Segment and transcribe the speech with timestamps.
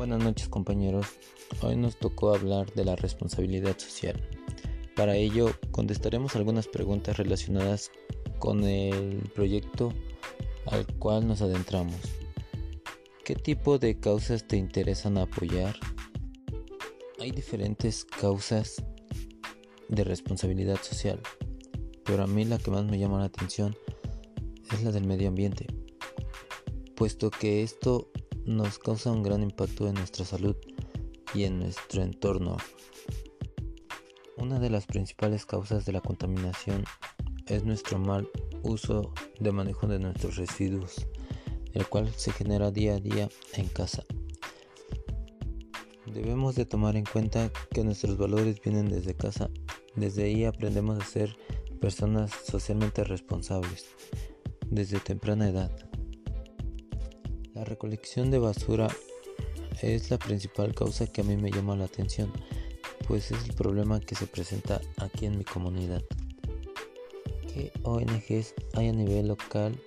[0.00, 1.06] Buenas noches compañeros,
[1.60, 4.18] hoy nos tocó hablar de la responsabilidad social.
[4.96, 7.92] Para ello contestaremos algunas preguntas relacionadas
[8.38, 9.92] con el proyecto
[10.64, 12.00] al cual nos adentramos.
[13.26, 15.76] ¿Qué tipo de causas te interesan apoyar?
[17.18, 18.82] Hay diferentes causas
[19.90, 21.20] de responsabilidad social,
[22.06, 23.76] pero a mí la que más me llama la atención
[24.72, 25.66] es la del medio ambiente,
[26.94, 28.10] puesto que esto
[28.44, 30.56] nos causa un gran impacto en nuestra salud
[31.34, 32.56] y en nuestro entorno.
[34.36, 36.84] Una de las principales causas de la contaminación
[37.46, 38.28] es nuestro mal
[38.62, 41.06] uso de manejo de nuestros residuos,
[41.72, 44.04] el cual se genera día a día en casa.
[46.06, 49.50] Debemos de tomar en cuenta que nuestros valores vienen desde casa.
[49.94, 51.36] Desde ahí aprendemos a ser
[51.80, 53.86] personas socialmente responsables
[54.70, 55.89] desde temprana edad.
[57.60, 58.88] La recolección de basura
[59.82, 62.32] es la principal causa que a mí me llama la atención,
[63.06, 66.02] pues es el problema que se presenta aquí en mi comunidad.
[67.52, 69.78] ¿Qué ONGs hay a nivel local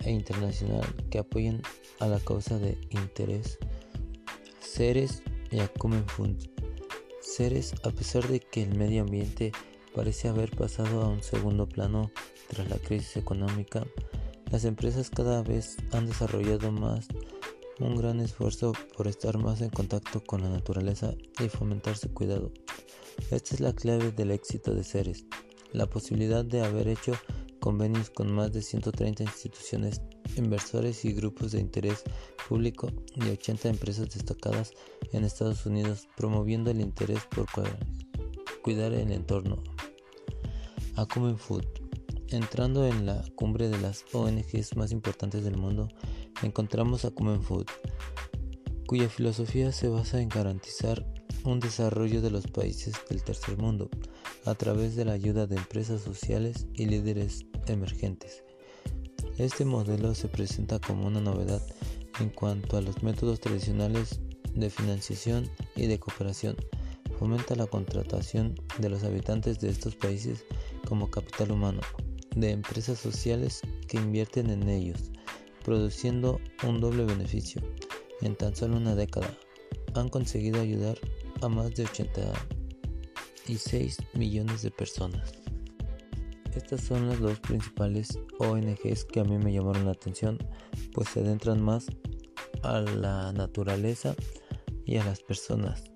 [0.00, 1.62] e internacional que apoyen
[2.00, 3.56] a la causa de interés?
[4.58, 6.50] Ceres y Acumen Fund.
[7.20, 9.52] Ceres, a pesar de que el medio ambiente
[9.94, 12.10] parece haber pasado a un segundo plano
[12.48, 13.86] tras la crisis económica,
[14.52, 17.08] las empresas cada vez han desarrollado más
[17.80, 22.52] un gran esfuerzo por estar más en contacto con la naturaleza y fomentar su cuidado.
[23.30, 25.24] Esta es la clave del éxito de Ceres,
[25.72, 27.14] la posibilidad de haber hecho
[27.60, 30.02] convenios con más de 130 instituciones,
[30.36, 32.04] inversores y grupos de interés
[32.46, 34.72] público y 80 empresas destacadas
[35.12, 37.46] en Estados Unidos, promoviendo el interés por
[38.62, 39.62] cuidar el entorno.
[40.96, 41.81] Acumen Food
[42.32, 45.88] Entrando en la cumbre de las ONGs más importantes del mundo,
[46.42, 47.66] encontramos a Common Food,
[48.86, 51.04] cuya filosofía se basa en garantizar
[51.44, 53.90] un desarrollo de los países del tercer mundo
[54.46, 58.42] a través de la ayuda de empresas sociales y líderes emergentes.
[59.36, 61.60] Este modelo se presenta como una novedad
[62.18, 64.20] en cuanto a los métodos tradicionales
[64.54, 66.56] de financiación y de cooperación.
[67.18, 70.46] Fomenta la contratación de los habitantes de estos países
[70.88, 71.82] como capital humano
[72.36, 75.10] de empresas sociales que invierten en ellos,
[75.64, 77.62] produciendo un doble beneficio.
[78.20, 79.36] En tan solo una década
[79.94, 80.96] han conseguido ayudar
[81.40, 85.32] a más de 86 millones de personas.
[86.54, 90.38] Estas son las dos principales ONGs que a mí me llamaron la atención,
[90.92, 91.86] pues se adentran más
[92.62, 94.14] a la naturaleza
[94.84, 95.91] y a las personas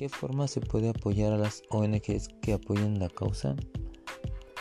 [0.00, 3.54] qué forma se puede apoyar a las ONGs que apoyan la causa?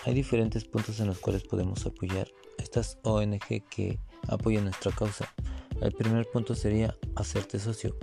[0.04, 2.28] Hay diferentes puntos en los cuales podemos apoyar
[2.58, 5.34] estas ONG que apoyan nuestra causa.
[5.80, 7.96] El primer punto sería hacerte socio.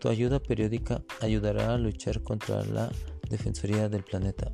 [0.00, 2.90] Tu ayuda periódica ayudará a luchar contra la
[3.28, 4.52] Defensoría del Planeta,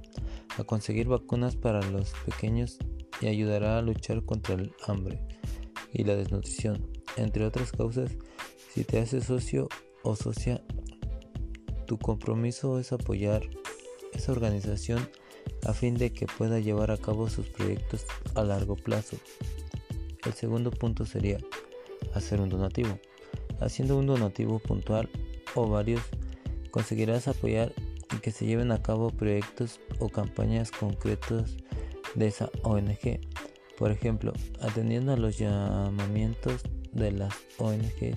[0.58, 2.76] a conseguir vacunas para los pequeños
[3.22, 5.26] y ayudará a luchar contra el hambre
[5.94, 8.10] y la desnutrición, entre otras causas.
[8.74, 9.66] Si te haces socio
[10.02, 10.62] o socia
[11.86, 13.42] tu compromiso es apoyar
[14.12, 15.08] esa organización
[15.64, 18.04] a fin de que pueda llevar a cabo sus proyectos
[18.34, 19.16] a largo plazo.
[20.24, 21.38] El segundo punto sería
[22.14, 22.98] hacer un donativo.
[23.60, 25.08] Haciendo un donativo puntual
[25.54, 26.02] o varios,
[26.70, 27.72] conseguirás apoyar
[28.14, 31.56] y que se lleven a cabo proyectos o campañas concretos
[32.14, 33.20] de esa ONG.
[33.78, 38.16] Por ejemplo, atendiendo a los llamamientos de las ONG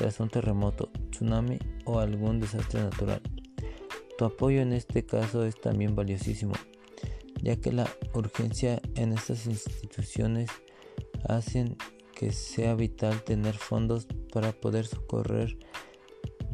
[0.00, 3.20] tras un terremoto, tsunami o algún desastre natural.
[4.16, 6.54] Tu apoyo en este caso es también valiosísimo,
[7.42, 10.48] ya que la urgencia en estas instituciones
[11.28, 11.76] hacen
[12.14, 15.58] que sea vital tener fondos para poder socorrer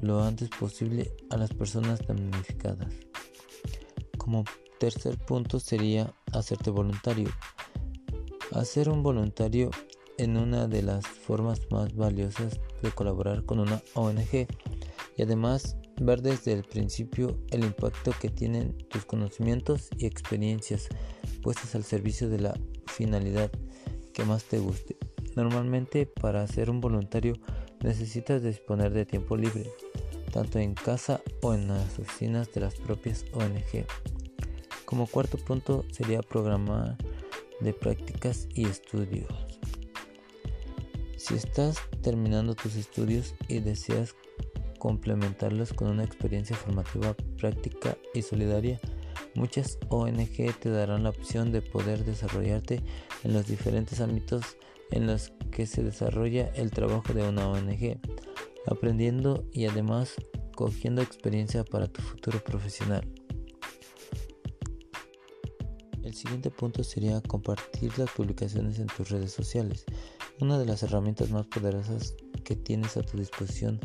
[0.03, 2.93] lo antes posible a las personas damnificadas.
[4.19, 4.43] Como
[4.81, 7.31] tercer punto sería hacerte voluntario.
[8.51, 9.71] Hacer un voluntario
[10.18, 14.47] en una de las formas más valiosas de colaborar con una ONG
[15.16, 20.89] y además ver desde el principio el impacto que tienen tus conocimientos y experiencias
[21.42, 22.54] puestas al servicio de la
[22.86, 23.51] finalidad
[24.13, 24.97] que más te guste.
[25.34, 27.34] Normalmente para ser un voluntario
[27.83, 29.71] necesitas disponer de tiempo libre,
[30.33, 33.86] tanto en casa o en las oficinas de las propias ONG.
[34.84, 36.97] Como cuarto punto sería programar
[37.60, 39.55] de prácticas y estudios.
[41.27, 44.15] Si estás terminando tus estudios y deseas
[44.78, 48.81] complementarlos con una experiencia formativa práctica y solidaria,
[49.37, 52.83] Muchas ONG te darán la opción de poder desarrollarte
[53.23, 54.57] en los diferentes ámbitos
[54.91, 58.01] en los que se desarrolla el trabajo de una ONG,
[58.67, 60.15] aprendiendo y además
[60.55, 63.07] cogiendo experiencia para tu futuro profesional.
[66.03, 69.84] El siguiente punto sería compartir las publicaciones en tus redes sociales,
[70.41, 73.80] una de las herramientas más poderosas que tienes a tu disposición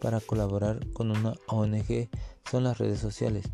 [0.00, 2.08] para colaborar con una ONG
[2.50, 3.46] son las redes sociales.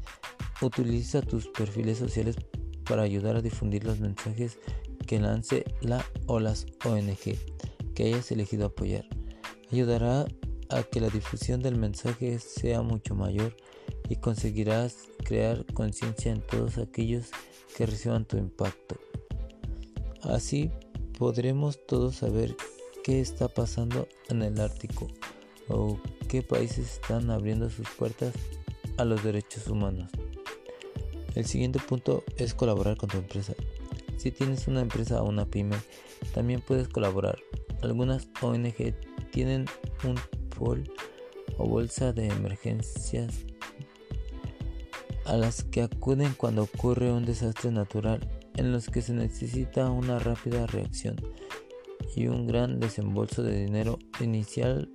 [0.61, 2.37] Utiliza tus perfiles sociales
[2.85, 4.59] para ayudar a difundir los mensajes
[5.07, 7.39] que lance la o las ONG
[7.95, 9.07] que hayas elegido apoyar.
[9.73, 10.27] Ayudará
[10.69, 13.57] a que la difusión del mensaje sea mucho mayor
[14.09, 17.31] y conseguirás crear conciencia en todos aquellos
[17.77, 18.97] que reciban tu impacto.
[20.23, 20.71] Así
[21.21, 22.57] podremos todos saber
[23.05, 25.07] qué está pasando en el Ártico
[25.69, 26.01] o
[26.31, 28.33] qué países están abriendo sus puertas
[28.97, 30.09] a los derechos humanos.
[31.35, 33.53] El siguiente punto es colaborar con tu empresa.
[34.17, 35.77] Si tienes una empresa o una pyme,
[36.33, 37.39] también puedes colaborar.
[37.83, 38.95] Algunas ONG
[39.31, 39.67] tienen
[40.05, 40.15] un
[40.57, 40.91] pool
[41.59, 43.45] o bolsa de emergencias
[45.27, 48.27] a las que acuden cuando ocurre un desastre natural
[48.61, 51.17] en los que se necesita una rápida reacción
[52.15, 54.93] y un gran desembolso de dinero inicial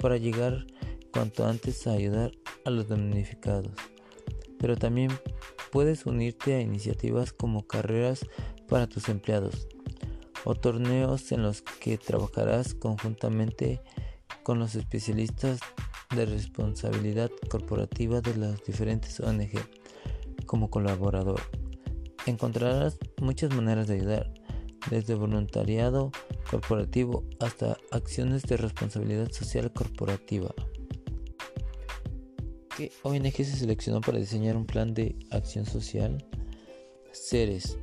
[0.00, 0.66] para llegar
[1.12, 2.32] cuanto antes a ayudar
[2.64, 3.76] a los damnificados.
[4.58, 5.12] Pero también
[5.70, 8.26] puedes unirte a iniciativas como carreras
[8.66, 9.68] para tus empleados
[10.44, 13.80] o torneos en los que trabajarás conjuntamente
[14.42, 15.60] con los especialistas
[16.16, 19.52] de responsabilidad corporativa de las diferentes ONG
[20.46, 21.57] como colaborador.
[22.28, 24.30] Encontrarás muchas maneras de ayudar,
[24.90, 26.12] desde voluntariado
[26.50, 30.54] corporativo hasta acciones de responsabilidad social corporativa.
[32.76, 36.22] ¿Qué ONG se seleccionó para diseñar un plan de acción social?
[37.12, 37.78] Ceres.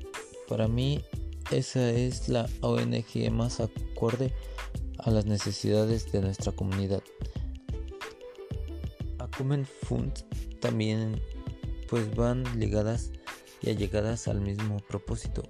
[0.47, 1.01] Para mí,
[1.49, 4.31] esa es la ONG más acorde
[4.99, 7.01] a las necesidades de nuestra comunidad.
[9.17, 10.13] Acumen Fund
[10.59, 11.19] también
[11.89, 13.11] pues van ligadas
[13.65, 15.43] y allegadas al mismo propósito.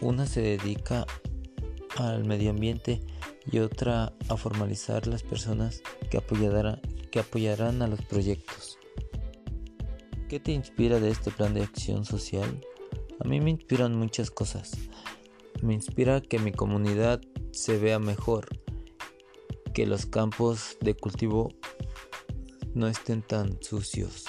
[0.00, 1.06] Una se dedica
[1.96, 3.00] al medio ambiente
[3.50, 6.18] y otra a formalizar las personas que
[7.10, 8.78] que apoyarán a los proyectos.
[10.28, 12.60] ¿Qué te inspira de este plan de acción social?
[13.20, 14.72] A mí me inspiran muchas cosas.
[15.60, 17.20] Me inspira que mi comunidad
[17.50, 18.48] se vea mejor,
[19.74, 21.50] que los campos de cultivo
[22.74, 24.24] no estén tan sucios,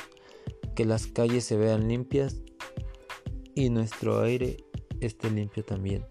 [0.76, 2.43] que las calles se vean limpias
[3.56, 4.58] y nuestro aire
[5.00, 6.06] esté limpio también.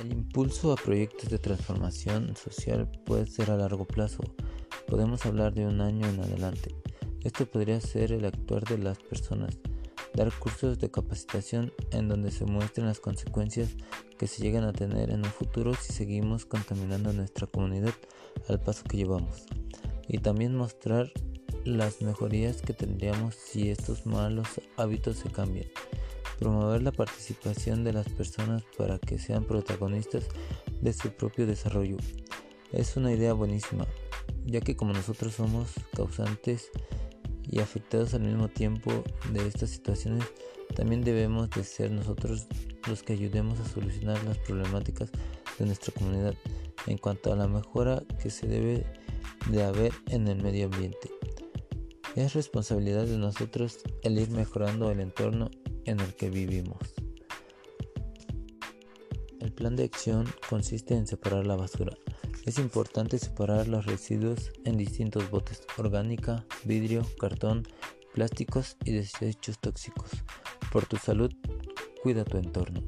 [0.00, 4.22] El impulso a proyectos de transformación social puede ser a largo plazo.
[4.88, 6.74] Podemos hablar de un año en adelante.
[7.22, 9.58] Esto podría ser el actuar de las personas,
[10.14, 13.76] dar cursos de capacitación en donde se muestren las consecuencias
[14.18, 17.94] que se llegan a tener en un futuro si seguimos contaminando nuestra comunidad
[18.48, 19.44] al paso que llevamos.
[20.08, 21.12] Y también mostrar
[21.64, 25.66] las mejorías que tendríamos si estos malos hábitos se cambian.
[26.38, 30.24] Promover la participación de las personas para que sean protagonistas
[30.80, 31.96] de su propio desarrollo.
[32.72, 33.86] Es una idea buenísima,
[34.44, 36.70] ya que como nosotros somos causantes
[37.48, 40.24] y afectados al mismo tiempo de estas situaciones,
[40.74, 42.46] también debemos de ser nosotros
[42.88, 45.10] los que ayudemos a solucionar las problemáticas
[45.58, 46.34] de nuestra comunidad
[46.86, 48.84] en cuanto a la mejora que se debe
[49.50, 51.10] de haber en el medio ambiente.
[52.14, 55.50] Es responsabilidad de nosotros el ir mejorando el entorno
[55.86, 56.76] en el que vivimos.
[59.40, 61.96] El plan de acción consiste en separar la basura.
[62.44, 67.66] Es importante separar los residuos en distintos botes, orgánica, vidrio, cartón,
[68.12, 70.10] plásticos y desechos tóxicos.
[70.70, 71.32] Por tu salud,
[72.02, 72.82] cuida tu entorno.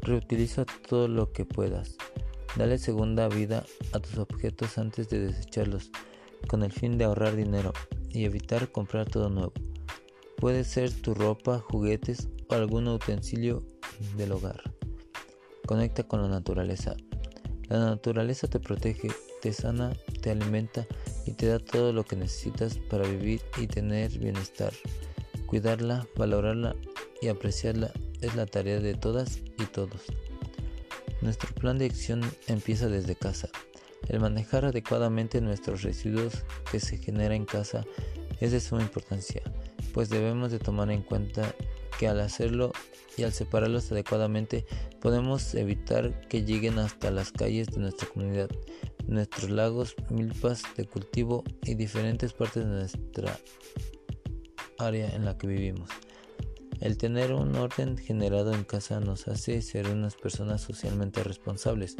[0.00, 1.98] Reutiliza todo lo que puedas.
[2.56, 5.90] Dale segunda vida a tus objetos antes de desecharlos,
[6.48, 7.74] con el fin de ahorrar dinero
[8.12, 9.52] y evitar comprar todo nuevo.
[10.36, 13.62] Puede ser tu ropa, juguetes o algún utensilio
[14.16, 14.62] del hogar.
[15.66, 16.96] Conecta con la naturaleza.
[17.68, 19.08] La naturaleza te protege,
[19.42, 20.86] te sana, te alimenta
[21.26, 24.72] y te da todo lo que necesitas para vivir y tener bienestar.
[25.46, 26.74] Cuidarla, valorarla
[27.22, 30.02] y apreciarla es la tarea de todas y todos.
[31.22, 33.48] Nuestro plan de acción empieza desde casa.
[34.08, 37.84] El manejar adecuadamente nuestros residuos que se genera en casa
[38.40, 39.42] es de suma importancia
[39.92, 41.54] pues debemos de tomar en cuenta
[41.98, 42.72] que al hacerlo
[43.16, 44.64] y al separarlos adecuadamente
[45.00, 48.50] podemos evitar que lleguen hasta las calles de nuestra comunidad,
[49.06, 53.38] nuestros lagos, milpas de cultivo y diferentes partes de nuestra
[54.78, 55.90] área en la que vivimos.
[56.80, 61.96] El tener un orden generado en casa nos hace ser unas personas socialmente responsables,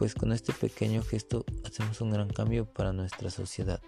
[0.00, 3.82] pues con este pequeño gesto hacemos un gran cambio para nuestra sociedad.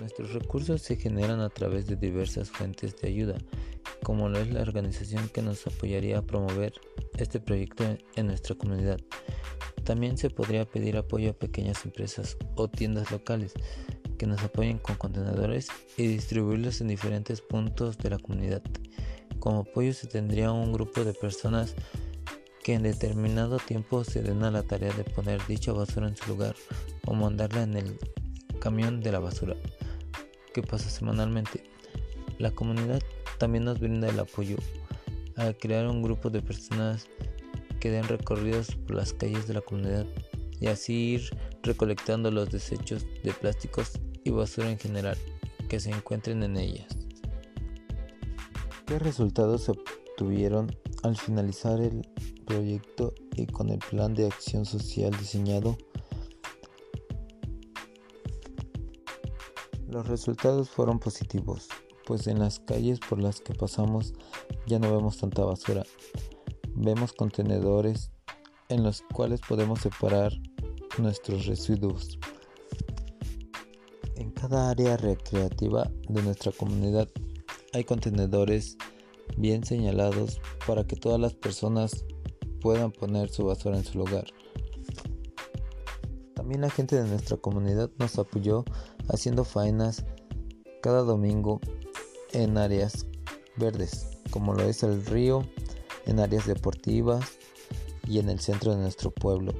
[0.00, 3.36] Nuestros recursos se generan a través de diversas fuentes de ayuda,
[4.02, 6.72] como lo es la organización que nos apoyaría a promover
[7.18, 8.98] este proyecto en nuestra comunidad.
[9.84, 13.52] También se podría pedir apoyo a pequeñas empresas o tiendas locales
[14.16, 15.68] que nos apoyen con contenedores
[15.98, 18.62] y distribuirlos en diferentes puntos de la comunidad.
[19.40, 21.74] Como apoyo se tendría un grupo de personas
[22.66, 26.30] que en determinado tiempo se den a la tarea de poner dicha basura en su
[26.30, 26.56] lugar
[27.06, 27.96] o mandarla en el
[28.58, 29.54] camión de la basura
[30.52, 31.62] que pasa semanalmente.
[32.40, 33.00] La comunidad
[33.38, 34.56] también nos brinda el apoyo
[35.36, 37.06] a crear un grupo de personas
[37.78, 40.04] que den recorridos por las calles de la comunidad
[40.58, 43.92] y así ir recolectando los desechos de plásticos
[44.24, 45.16] y basura en general
[45.68, 46.88] que se encuentren en ellas.
[48.86, 52.02] ¿Qué resultados se obtuvieron al finalizar el
[52.46, 55.76] proyecto y con el plan de acción social diseñado?
[59.88, 61.68] Los resultados fueron positivos,
[62.06, 64.14] pues en las calles por las que pasamos
[64.66, 65.84] ya no vemos tanta basura.
[66.74, 68.10] Vemos contenedores
[68.68, 70.32] en los cuales podemos separar
[70.98, 72.18] nuestros residuos.
[74.16, 77.08] En cada área recreativa de nuestra comunidad
[77.72, 78.76] hay contenedores
[79.36, 82.04] bien señalados para que todas las personas
[82.60, 84.26] puedan poner su basura en su lugar.
[86.34, 88.64] También la gente de nuestra comunidad nos apoyó
[89.08, 90.04] haciendo faenas
[90.82, 91.60] cada domingo
[92.32, 93.06] en áreas
[93.56, 95.46] verdes, como lo es el río,
[96.06, 97.38] en áreas deportivas
[98.06, 99.52] y en el centro de nuestro pueblo.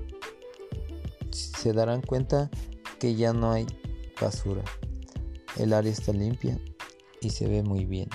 [1.30, 2.50] Se darán cuenta
[2.98, 3.66] que ya no hay
[4.20, 4.62] basura.
[5.56, 6.58] El área está limpia
[7.20, 8.08] y se ve muy bien.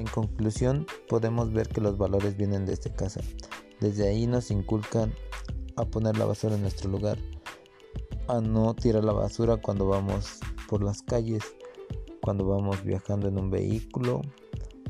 [0.00, 3.20] En conclusión, podemos ver que los valores vienen desde casa.
[3.80, 5.12] Desde ahí nos inculcan
[5.76, 7.18] a poner la basura en nuestro lugar,
[8.26, 10.40] a no tirar la basura cuando vamos
[10.70, 11.42] por las calles,
[12.22, 14.22] cuando vamos viajando en un vehículo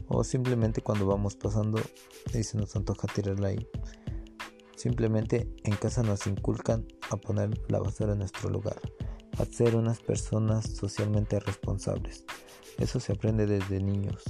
[0.06, 1.80] o simplemente cuando vamos pasando
[2.32, 3.68] y se nos antoja tirarla ahí.
[4.76, 8.80] Simplemente en casa nos inculcan a poner la basura en nuestro lugar,
[9.38, 12.24] a ser unas personas socialmente responsables.
[12.78, 14.22] Eso se aprende desde niños.